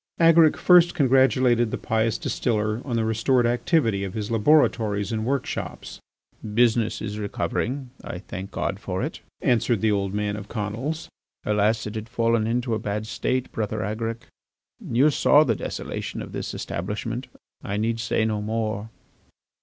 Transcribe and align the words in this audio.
Agaric 0.19 0.57
first 0.57 0.95
congratulated 0.95 1.69
the 1.69 1.77
pious 1.77 2.17
distiller 2.17 2.81
on 2.83 2.95
the 2.95 3.05
restored 3.05 3.45
activity 3.45 4.03
of 4.03 4.15
his 4.15 4.31
laboratories 4.31 5.11
and 5.11 5.27
workshops. 5.27 5.99
"Business 6.55 7.03
is 7.03 7.19
recovering. 7.19 7.91
I 8.03 8.17
thank 8.17 8.49
God 8.49 8.79
for 8.79 9.03
it," 9.03 9.19
answered 9.43 9.81
the 9.81 9.91
old 9.91 10.11
man 10.15 10.35
of 10.37 10.47
Conils. 10.47 11.07
"Alas! 11.45 11.85
it 11.85 11.93
had 11.93 12.09
fallen 12.09 12.47
into 12.47 12.73
a 12.73 12.79
bad 12.79 13.05
state, 13.05 13.51
Brother 13.51 13.83
Agaric. 13.83 14.25
You 14.83 15.11
saw 15.11 15.43
the 15.43 15.53
desolation 15.55 16.23
of 16.23 16.31
this 16.31 16.55
establishment. 16.55 17.27
I 17.63 17.77
need 17.77 17.99
say 17.99 18.25
no 18.25 18.41
more." 18.41 18.89